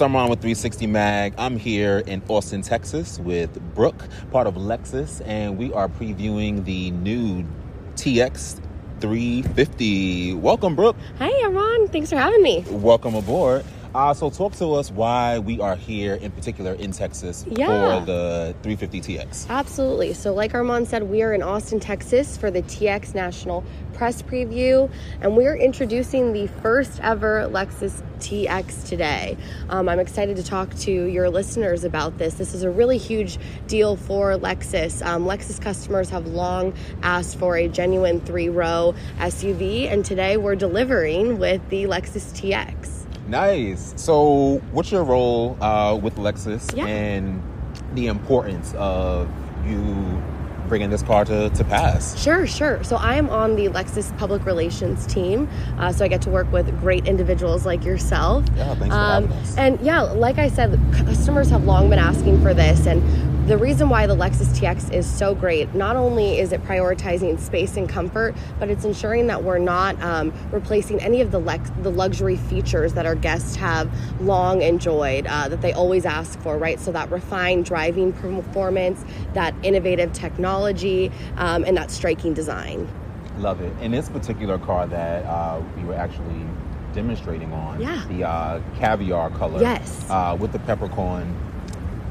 [0.00, 1.34] It's Armon with 360 Mag.
[1.36, 6.90] I'm here in Austin, Texas with Brooke, part of Lexus, and we are previewing the
[6.92, 7.44] new
[7.96, 8.62] TX
[9.00, 10.32] 350.
[10.36, 10.96] Welcome, Brooke.
[11.18, 11.92] Hi, Armon.
[11.92, 12.64] Thanks for having me.
[12.70, 13.62] Welcome aboard.
[13.92, 17.66] Uh, so, talk to us why we are here in particular in Texas Yeah.
[18.00, 19.46] for the 350 TX.
[19.50, 20.12] Absolutely.
[20.14, 23.64] So, like Armon said, we are in Austin, Texas for the TX National
[23.94, 24.88] Press Preview,
[25.20, 29.36] and we're introducing the first ever Lexus TX today.
[29.68, 32.34] Um, I'm excited to talk to your listeners about this.
[32.34, 35.04] This is a really huge deal for Lexus.
[35.04, 40.54] Um, Lexus customers have long asked for a genuine three row SUV, and today we're
[40.54, 42.99] delivering with the Lexus TX.
[43.30, 43.94] Nice.
[43.96, 46.86] So, what's your role uh, with Lexus Yeah.
[46.86, 47.40] and
[47.94, 49.30] the importance of
[49.64, 50.20] you
[50.66, 52.20] bringing this car to, to pass?
[52.20, 52.82] Sure, sure.
[52.84, 55.48] So I am on the Lexus public relations team.
[55.78, 58.48] Uh, so I get to work with great individuals like yourself.
[58.50, 59.56] Um, Yeah, thanks for having us.
[59.56, 62.86] And yeah, like I said, customers have long been asking for this.
[62.86, 63.02] And
[63.46, 67.76] the reason why the Lexus TX is so great, not only is it prioritizing space
[67.76, 71.90] and comfort, but it's ensuring that we're not um, replacing any of the lex- the
[71.90, 76.78] luxury features that our guests have long enjoyed, uh, that they always ask for, right?
[76.78, 82.88] So that refined driving performance, that innovative technology, um, and that striking design.
[83.38, 83.72] Love it.
[83.80, 86.44] In this particular car that uh, we were actually
[86.92, 88.04] demonstrating on, Yeah.
[88.08, 90.06] the uh, caviar color, Yes.
[90.10, 91.34] uh, with the peppercorn.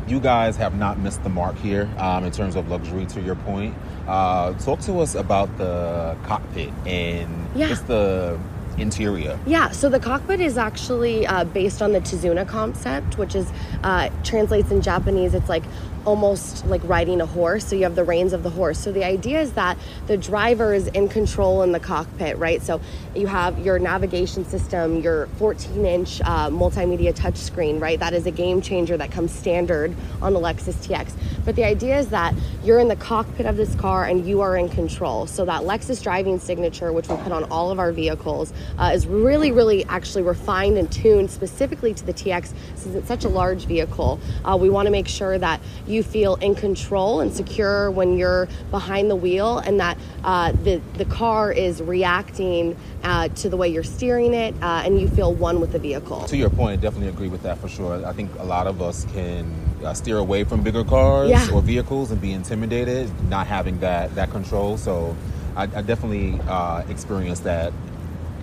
[0.09, 3.05] You guys have not missed the mark here um, in terms of luxury.
[3.05, 3.75] To your point,
[4.07, 7.67] uh, talk to us about the cockpit and Yeah.
[7.67, 8.39] just the
[8.79, 9.37] interior.
[9.45, 13.51] Yeah, so the cockpit is actually uh, based on the Tazuna concept, which is
[13.83, 15.35] uh, translates in Japanese.
[15.35, 15.63] It's like
[16.05, 17.65] almost like riding a horse.
[17.65, 18.79] So you have the reins of the horse.
[18.79, 22.61] So the idea is that the driver is in control in the cockpit, right?
[22.61, 22.81] So
[23.15, 27.99] you have your navigation system, your 14-inch uh, multimedia touchscreen, right?
[27.99, 31.13] That is a game changer that comes standard on the Lexus TX.
[31.45, 34.57] But the idea is that you're in the cockpit of this car and you are
[34.57, 35.27] in control.
[35.27, 39.07] So that Lexus driving signature, which we put on all of our vehicles, uh, is
[39.07, 43.65] really, really actually refined and tuned specifically to the TX since it's such a large
[43.65, 44.19] vehicle.
[44.43, 48.47] Uh, we want to make sure that you feel in control and secure when you're
[48.71, 53.67] behind the wheel and that uh, the, the car is reacting uh, to the way
[53.69, 56.23] you're steering it uh, and you feel one with the vehicle.
[56.25, 58.05] To your point, I definitely agree with that for sure.
[58.05, 61.49] I think a lot of us can uh, steer away from bigger cars Yeah.
[61.53, 64.77] or vehicles and be intimidated, not having that that control.
[64.77, 65.15] So
[65.55, 67.71] I, I definitely uh, experienced that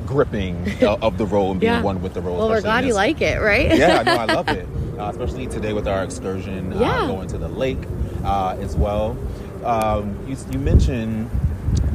[0.06, 1.82] gripping of, the road and being Yeah.
[1.82, 2.38] one with the road.
[2.38, 3.76] Well, we're glad you like it, right?
[3.76, 4.66] yeah, no, I love it.
[4.98, 7.78] Uh, especially today with our excursion, uh, going to the lake
[8.24, 9.16] uh, as well.
[9.64, 11.28] Um, you, you mentioned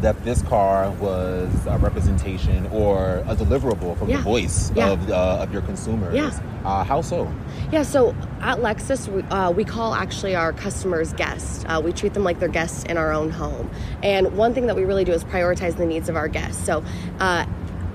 [0.02, 4.18] that this car was a representation or a deliverable from Yeah.
[4.18, 4.90] the voice Yeah.
[4.92, 6.14] of, uh, of your consumers.
[6.16, 6.32] Yeah.
[6.64, 7.32] Uh, how so?
[7.72, 11.64] Yeah, so at Lexus, we, uh, we call actually our customers guests.
[11.68, 13.70] Uh, we treat them like they're guests in our own home.
[14.04, 16.64] And one thing that we really do is prioritize the needs of our guests.
[16.66, 16.84] So
[17.20, 17.46] uh,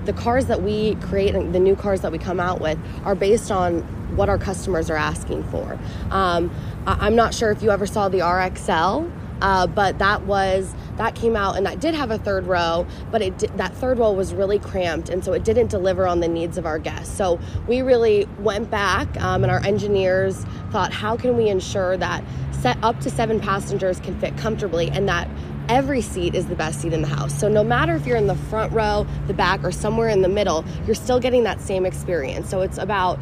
[0.07, 3.13] the cars that we create, and the new cars that we come out with, are
[3.13, 3.81] based on
[4.15, 5.77] what our customers are asking for.
[6.09, 6.49] Um,
[6.87, 9.11] I- I'm not sure if you ever saw the RXL.
[9.39, 13.21] Uh, but that was that came out and that did have a third row but
[13.21, 16.27] it did, that third row was really cramped and so it didn't deliver on the
[16.27, 21.15] needs of our guests so we really went back um, and our engineers thought how
[21.15, 25.29] can we ensure that set up to seven passengers can fit comfortably and that
[25.69, 27.37] every seat is the best seat in the house.
[27.37, 30.29] So no matter if you're in the front row the back or somewhere in the
[30.29, 32.49] middle you're still getting that same experience.
[32.49, 33.19] So it's about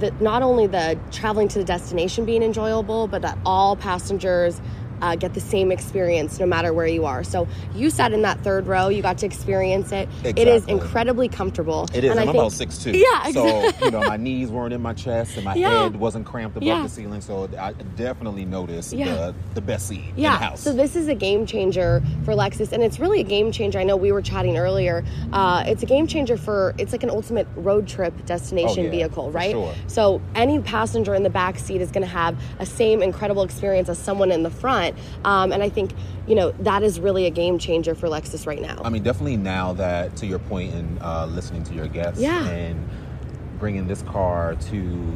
[0.00, 4.60] the, not only the traveling to the destination being enjoyable, but that all passengers
[5.02, 7.22] uh, get the same experience no matter where you are.
[7.24, 10.08] So you sat in that third row, you got to experience it.
[10.24, 11.86] It is incredibly comfortable.
[11.94, 12.10] It is.
[12.10, 12.90] And I I'm think- about six two.
[12.92, 13.72] Yeah, Exactly.
[13.78, 15.84] So you know, my knees weren't in my chest and my Yeah.
[15.84, 16.82] head wasn't cramped above Yeah.
[16.82, 17.20] the ceiling.
[17.20, 19.14] So I definitely noticed Yeah.
[19.14, 20.60] the the best seat in the house.
[20.60, 23.78] so this is a game changer for Lexus, and it's really a game changer.
[23.78, 25.04] I know we were chatting earlier.
[25.32, 28.90] Uh, it's a game changer for it's like an ultimate road trip destination Oh, yeah,
[28.90, 29.52] vehicle, for right?
[29.52, 29.74] sure.
[29.86, 33.88] So any passenger in the back seat is going to have a same incredible experience
[33.88, 34.89] as someone in the front,
[35.24, 35.92] um, and I think
[36.26, 38.80] you know that is really a game changer for Lexus right now.
[38.84, 42.46] I mean, definitely now that to your point in uh, listening to your guests Yeah.
[42.48, 42.88] and
[43.58, 45.12] bringing this car to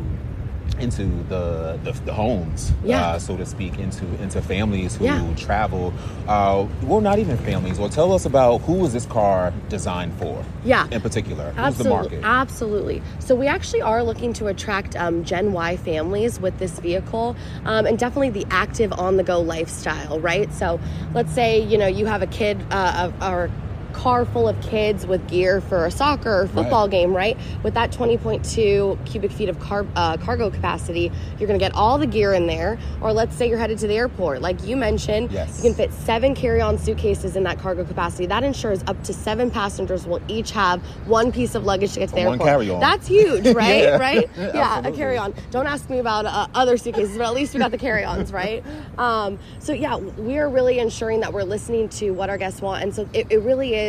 [0.81, 3.00] into the the, the homes, Yeah.
[3.00, 5.22] uh, so to speak, into into families who Yeah.
[5.37, 5.93] travel.
[6.26, 7.78] Uh, well, not even families.
[7.78, 10.43] Well, tell us about who was this car designed for?
[10.64, 10.87] Yeah.
[10.90, 12.20] in particular, who's the Absolutely, market?
[12.25, 13.02] absolutely.
[13.19, 17.37] So we actually are looking to attract um, Gen Y families with this vehicle,
[17.67, 20.52] um, and definitely the active on-the-go lifestyle, right?
[20.55, 20.81] So
[21.12, 23.50] let's say you know you have a kid uh, or
[23.94, 26.91] car full of kids with gear for a soccer or football Right.
[26.91, 27.37] game, right?
[27.62, 31.96] With that 20.2 cubic feet of car, uh, cargo capacity, you're going to get all
[31.99, 32.79] the gear in there.
[33.00, 35.56] Or let's say you're headed to the airport, like you mentioned, Yes.
[35.58, 38.26] you can fit seven carry-on suitcases in that cargo capacity.
[38.26, 42.08] That ensures up to seven passengers will each have one piece of luggage to get
[42.11, 42.49] to the One airport.
[42.49, 42.81] carry-on.
[42.81, 43.82] That's huge, right?
[43.85, 43.96] Yeah.
[43.99, 44.29] Right?
[44.55, 45.35] Yeah, a carry-on.
[45.50, 48.62] Don't ask me about uh, other suitcases, but at least we got the carry-ons, right?
[48.99, 52.82] Um, so yeah, we are really ensuring that we're listening to what our guests want,
[52.82, 53.83] and so it, it really is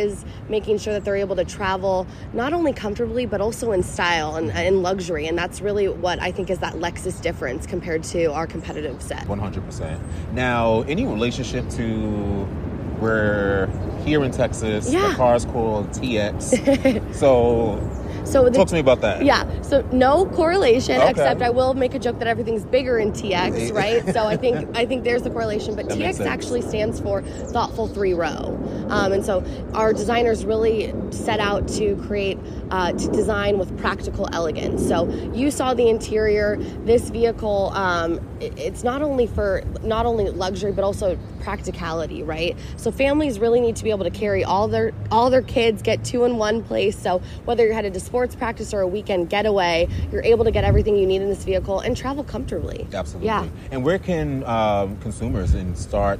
[0.48, 4.50] making sure that they're able to travel not only comfortably but also in style and
[4.50, 8.46] in luxury, and that's really what I think is that Lexus difference compared to our
[8.46, 9.26] competitive set.
[9.26, 10.32] 100%.
[10.32, 12.46] Now, any relationship to
[13.00, 13.68] we're
[14.06, 15.08] here in Texas, Yeah.
[15.10, 17.14] the car's called TX.
[17.14, 17.78] so,
[18.26, 19.24] So the, talk to me about that.
[19.24, 21.10] Yeah, so no correlation, Okay.
[21.10, 24.04] except I will make a joke that everything's bigger in TX, right?
[24.12, 27.86] so I think I think there's the correlation, but That TX actually stands for thoughtful
[27.86, 28.58] three row,
[28.88, 29.44] um, and so
[29.74, 32.38] our designers really set out to create
[32.70, 34.86] uh, to design with practical elegance.
[34.86, 36.56] So you saw the interior.
[36.84, 42.56] This vehicle, um, it- it's not only for not only luxury but also practicality, right?
[42.76, 46.02] So families really need to be able to carry all their all their kids, get
[46.04, 46.98] two in one place.
[46.98, 50.64] So whether you're headed to sports practice or a weekend getaway, you're able to get
[50.64, 52.86] everything you need in this vehicle and travel comfortably.
[52.92, 53.26] Absolutely.
[53.26, 53.46] Yeah.
[53.70, 56.18] And where can um, consumers and start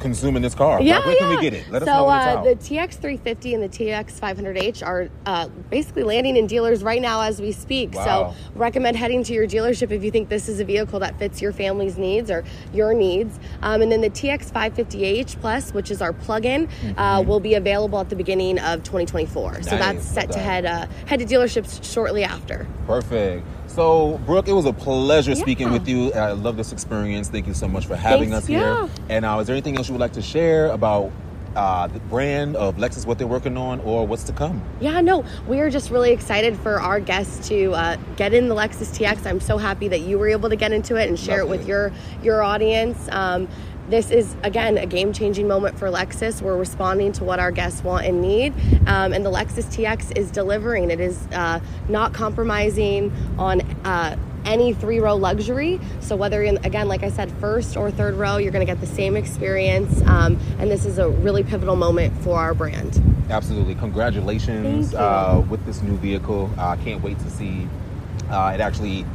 [0.00, 0.80] consuming this car?
[0.80, 1.36] Yeah, Like, where can yeah.
[1.36, 1.70] we get it?
[1.70, 2.54] Let us so, know when uh, the.
[2.54, 7.40] TX 350 and the TX 500H are uh, basically landing in dealers right now as
[7.40, 7.94] we speak.
[7.94, 8.04] Wow.
[8.04, 11.42] So, recommend heading to your dealership if you think this is a vehicle that fits
[11.42, 13.38] your family's needs or your needs.
[13.62, 17.98] Um, and then the TX 550H Plus, which is our plug-in, uh, will be available
[18.00, 19.62] at the beginning of 2024.
[19.62, 19.78] So Mm-hmm.
[19.78, 22.66] That's set to head uh, head to dealerships shortly after.
[22.86, 23.44] Perfect.
[23.74, 26.12] So, Brooke, it was a pleasure speaking with you.
[26.12, 27.28] I love this experience.
[27.28, 28.60] Thank you so much for having Thanks, us here.
[28.60, 28.88] yeah.
[29.08, 31.10] And uh, is there anything else you would like to share about
[31.56, 34.62] uh, the brand of Lexus, what they're working on, or what's to come?
[34.80, 38.54] Yeah, no, we are just really excited for our guests to uh, get in the
[38.54, 39.26] Lexus TX.
[39.26, 41.56] I'm so happy that you were able to get into it and share Lovely.
[41.56, 41.92] it with your
[42.22, 43.08] your audience.
[43.10, 43.48] Um,
[43.88, 46.40] this is again a game changing moment for Lexus.
[46.40, 48.54] We're responding to what our guests want and need,
[48.86, 50.90] um, and the Lexus TX is delivering.
[50.90, 53.60] It is uh, not compromising on.
[53.84, 55.80] Uh, any three row luxury.
[56.00, 58.70] So, whether you're in, again, like I said, first or third row, you're going to
[58.70, 60.02] get the same experience.
[60.02, 63.02] Um, and this is a really pivotal moment for our brand.
[63.30, 63.74] Absolutely.
[63.76, 66.50] Congratulations uh, with this new vehicle.
[66.58, 67.66] I uh, can't wait to see
[68.28, 69.06] uh, it actually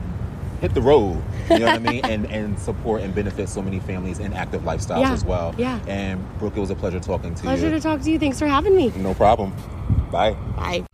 [0.59, 1.21] hit the road.
[1.49, 2.05] You know what I mean?
[2.05, 5.55] And and support and benefit so many families in active lifestyles Yeah, as well.
[5.57, 5.79] yeah.
[5.87, 7.69] And Brooke, it was a pleasure talking to Pleasure you.
[7.71, 8.19] Pleasure to talk to you.
[8.19, 8.91] Thanks for having me.
[8.97, 9.53] no problem.
[10.11, 10.33] Bye.
[10.55, 10.88] Bye.